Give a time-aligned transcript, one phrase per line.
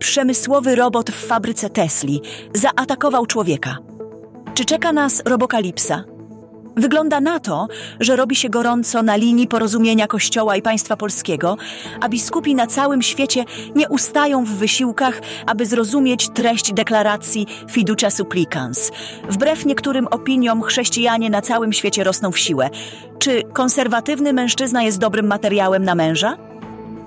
[0.00, 2.20] przemysłowy robot w fabryce Tesli
[2.54, 3.76] zaatakował człowieka.
[4.54, 6.04] Czy czeka nas robokalipsa?
[6.76, 7.68] Wygląda na to,
[8.00, 11.56] że robi się gorąco na linii porozumienia Kościoła i państwa polskiego,
[12.00, 13.44] a biskupi na całym świecie
[13.74, 18.90] nie ustają w wysiłkach, aby zrozumieć treść deklaracji Fiducia Supplicans.
[19.28, 22.70] Wbrew niektórym opiniom, chrześcijanie na całym świecie rosną w siłę.
[23.18, 26.53] Czy konserwatywny mężczyzna jest dobrym materiałem na męża?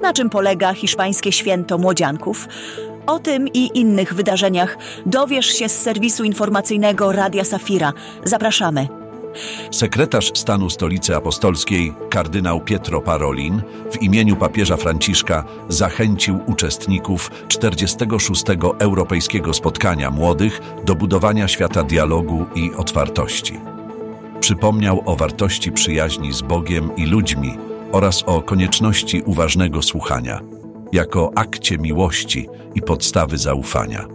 [0.02, 2.48] Na czym polega hiszpańskie święto młodzianków?
[3.08, 7.94] O tym i innych wydarzeniach dowiesz się z serwisu informacyjnego Radia Safira.
[8.24, 8.88] Zapraszamy.
[9.72, 13.62] Sekretarz stanu Stolicy Apostolskiej, kardynał Pietro Parolin,
[13.92, 18.44] w imieniu papieża Franciszka zachęcił uczestników 46.
[18.80, 23.60] Europejskiego Spotkania Młodych do budowania świata dialogu i otwartości.
[24.40, 30.42] Przypomniał o wartości przyjaźni z Bogiem i ludźmi oraz o konieczności uważnego słuchania,
[30.92, 34.08] jako akcie miłości i podstawy zaufania.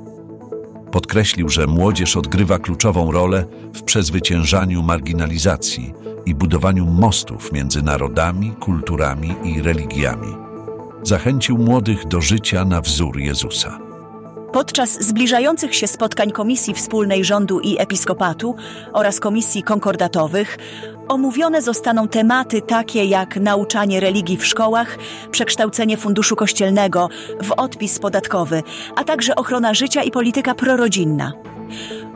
[0.92, 5.92] Podkreślił, że młodzież odgrywa kluczową rolę w przezwyciężaniu marginalizacji
[6.26, 10.36] i budowaniu mostów między narodami, kulturami i religiami.
[11.02, 13.91] Zachęcił młodych do życia na wzór Jezusa.
[14.52, 18.54] Podczas zbliżających się spotkań Komisji Wspólnej Rządu i Episkopatu
[18.92, 20.58] oraz Komisji Konkordatowych
[21.08, 24.98] omówione zostaną tematy takie jak nauczanie religii w szkołach,
[25.30, 27.08] przekształcenie funduszu kościelnego
[27.42, 28.62] w odpis podatkowy,
[28.96, 31.32] a także ochrona życia i polityka prorodzinna.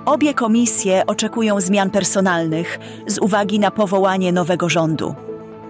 [0.06, 5.25] Obie komisje oczekują zmian personalnych z uwagi na powołanie nowego rządu.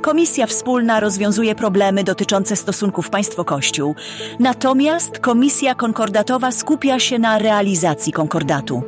[0.06, 3.94] Komisja Wspólna rozwiązuje problemy dotyczące stosunków państwo-kościół,
[4.40, 8.82] natomiast Komisja Konkordatowa skupia się na realizacji konkordatu.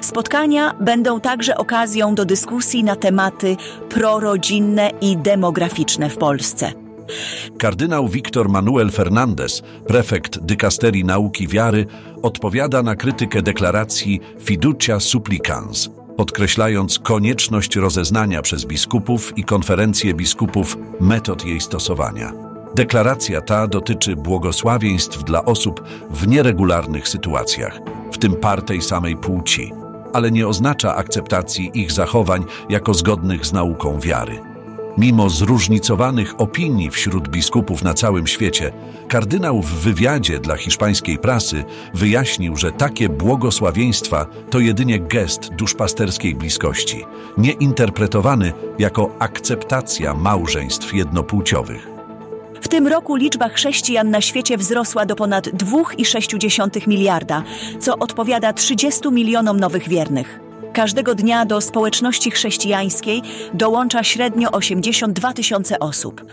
[0.00, 3.56] Spotkania będą także okazją do dyskusji na tematy
[3.88, 6.72] prorodzinne i demograficzne w Polsce.
[7.58, 11.86] Kardynał Wiktor Manuel Fernandez, prefekt dykasterii nauki wiary,
[12.22, 21.44] odpowiada na krytykę deklaracji Fiducia Supplicans, podkreślając konieczność rozeznania przez biskupów i konferencję biskupów metod
[21.44, 22.32] jej stosowania.
[22.74, 27.78] Deklaracja ta dotyczy błogosławieństw dla osób w nieregularnych sytuacjach,
[28.12, 29.72] w tym par tej samej płci,
[30.12, 34.53] ale nie oznacza akceptacji ich zachowań jako zgodnych z nauką wiary.
[34.98, 38.72] Mimo zróżnicowanych opinii wśród biskupów na całym świecie,
[39.08, 47.04] kardynał w wywiadzie dla hiszpańskiej prasy wyjaśnił, że takie błogosławieństwa to jedynie gest duszpasterskiej bliskości,
[47.38, 51.88] nie interpretowany jako akceptacja małżeństw jednopłciowych.
[52.60, 57.42] W tym roku liczba chrześcijan na świecie wzrosła do ponad 2,6 miliarda,
[57.80, 60.43] co odpowiada 30 milionom nowych wiernych.
[60.72, 63.22] Każdego dnia do społeczności chrześcijańskiej
[63.54, 66.24] dołącza średnio 82 tysiące osób.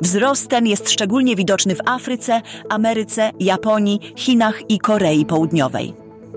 [0.00, 5.94] Wzrost ten jest szczególnie widoczny w Afryce, Ameryce, Japonii, Chinach i Korei Południowej.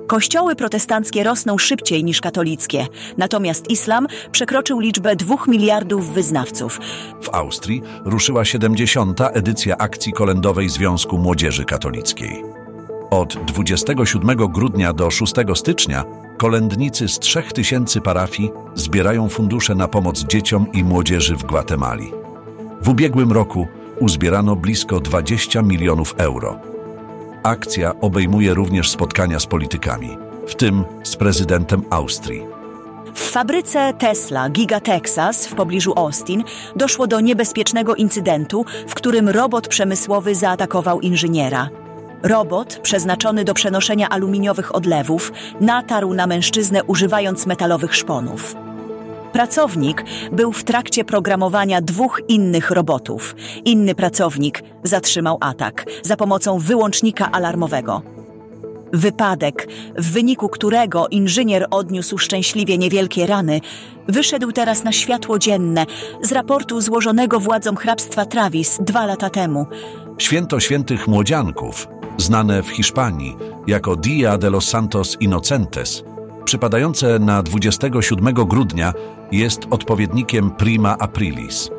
[0.08, 2.88] Kościoły protestanckie rosną szybciej niż katolickie,
[3.18, 6.80] natomiast islam przekroczył liczbę 2 miliardów wyznawców.
[7.22, 9.22] W Austrii ruszyła 70.
[9.22, 12.44] edycja akcji kolendowej Związku Młodzieży Katolickiej.
[13.10, 16.04] Od 27 grudnia do 6 stycznia
[16.38, 22.12] kolędnicy z 3000 parafii zbierają fundusze na pomoc dzieciom i młodzieży w Gwatemali.
[22.82, 23.68] W ubiegłym roku
[24.00, 26.60] uzbierano blisko 20 milionów euro.
[27.44, 30.18] Akcja obejmuje również spotkania z politykami,
[30.48, 32.44] w tym z prezydentem Austrii.
[33.14, 36.44] W fabryce Tesla Giga Texas w pobliżu Austin
[36.76, 41.70] doszło do niebezpiecznego incydentu, w którym robot przemysłowy zaatakował inżyniera.
[42.24, 48.56] Robot, przeznaczony do przenoszenia aluminiowych odlewów, natarł na mężczyznę używając metalowych szponów.
[49.34, 53.36] Pracownik był w trakcie programowania dwóch innych robotów.
[53.66, 58.02] Inny pracownik zatrzymał atak za pomocą wyłącznika alarmowego.
[58.94, 59.68] Wypadek,
[59.98, 63.62] w wyniku którego inżynier odniósł szczęśliwie niewielkie rany,
[64.08, 65.86] wyszedł teraz na światło dzienne
[66.22, 69.66] z raportu złożonego władzom hrabstwa Travis dwa lata temu.
[70.18, 71.88] Święto Świętych Młodzianków,
[72.18, 73.38] znane w Hiszpanii
[73.68, 76.04] jako Dia de los Santos Inocentes,
[76.46, 78.94] przypadające na 27 grudnia,
[79.32, 81.70] jest odpowiednikiem Prima Aprilis.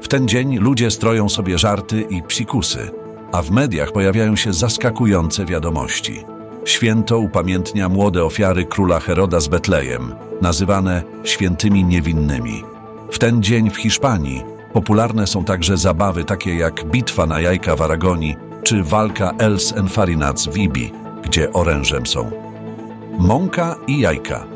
[0.00, 2.90] W ten dzień ludzie stroją sobie żarty i psikusy,
[3.32, 6.24] a w mediach pojawiają się zaskakujące wiadomości.
[6.64, 12.64] Święto upamiętnia młode ofiary króla Heroda z Betlejem, nazywane świętymi niewinnymi.
[13.10, 14.42] W ten dzień w Hiszpanii
[14.72, 20.46] popularne są także zabawy takie jak bitwa na jajka w Aragonii czy walka Els Enfarinats
[20.46, 20.92] w Ibi,
[21.22, 22.30] gdzie orężem są
[23.18, 24.46] mąka i jajka.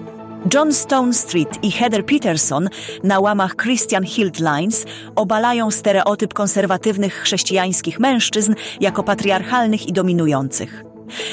[0.54, 2.68] John Stone Street i Heather Peterson
[3.02, 4.86] na łamach Christian Hilt Lines
[5.16, 10.84] obalają stereotyp konserwatywnych chrześcijańskich mężczyzn jako patriarchalnych i dominujących.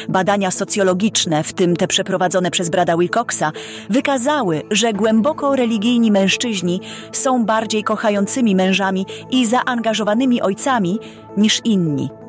[0.09, 3.51] Badania socjologiczne, w tym te przeprowadzone przez Brada Wilcoxa,
[3.89, 6.81] wykazały, że głęboko religijni mężczyźni
[7.11, 10.99] są bardziej kochającymi mężami i zaangażowanymi ojcami
[11.37, 12.20] niż inni.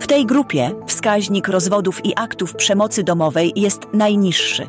[0.00, 4.66] W tej grupie wskaźnik rozwodów i aktów przemocy domowej jest najniższy.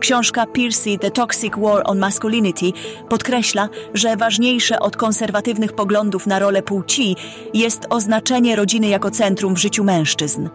[0.00, 2.66] Książka Piercy The Toxic War on Masculinity
[3.08, 7.16] podkreśla, że ważniejsze od konserwatywnych poglądów na rolę płci
[7.54, 10.48] jest oznaczenie rodziny jako centrum w życiu mężczyzn.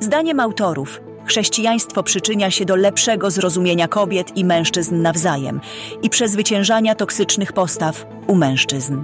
[0.00, 5.60] Zdaniem autorów, chrześcijaństwo przyczynia się do lepszego zrozumienia kobiet i mężczyzn nawzajem
[6.02, 9.02] i przezwyciężania toksycznych postaw u mężczyzn.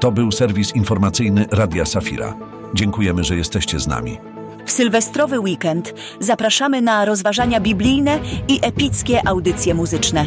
[0.00, 2.55] To był serwis informacyjny Radia Safira.
[2.74, 4.18] Dziękujemy, że jesteście z nami.
[4.64, 8.18] W sylwestrowy weekend zapraszamy na rozważania biblijne
[8.48, 10.26] i epickie audycje muzyczne.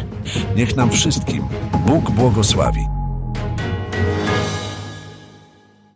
[0.56, 1.42] Niech nam wszystkim
[1.86, 2.99] Bóg błogosławi.